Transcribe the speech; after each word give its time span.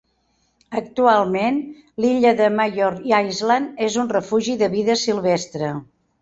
Actualment, 0.77 1.59
l'illa 2.05 2.31
de 2.39 2.47
Mayor 2.61 2.97
Island 3.17 3.85
és 3.89 3.99
un 4.05 4.11
refugi 4.15 4.57
de 4.63 4.71
vida 4.79 4.97
silvestre. 5.05 5.71